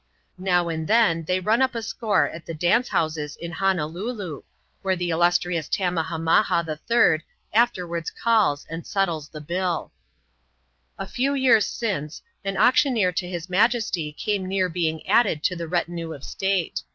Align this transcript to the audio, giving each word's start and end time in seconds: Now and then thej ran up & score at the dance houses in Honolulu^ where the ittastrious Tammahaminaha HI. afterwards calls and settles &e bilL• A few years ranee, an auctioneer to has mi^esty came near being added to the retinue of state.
Now 0.39 0.67
and 0.67 0.87
then 0.87 1.25
thej 1.25 1.45
ran 1.45 1.61
up 1.61 1.77
& 1.83 1.83
score 1.83 2.27
at 2.27 2.47
the 2.47 2.55
dance 2.55 2.87
houses 2.89 3.35
in 3.39 3.51
Honolulu^ 3.51 4.41
where 4.81 4.95
the 4.95 5.11
ittastrious 5.11 5.69
Tammahaminaha 5.69 6.65
HI. 7.19 7.23
afterwards 7.53 8.09
calls 8.09 8.65
and 8.67 8.87
settles 8.87 9.29
&e 9.35 9.37
bilL• 9.37 9.89
A 10.97 11.05
few 11.05 11.35
years 11.35 11.65
ranee, 11.83 12.19
an 12.43 12.57
auctioneer 12.57 13.11
to 13.11 13.29
has 13.29 13.45
mi^esty 13.45 14.17
came 14.17 14.47
near 14.47 14.69
being 14.69 15.05
added 15.07 15.43
to 15.43 15.55
the 15.55 15.67
retinue 15.67 16.13
of 16.13 16.23
state. 16.23 16.81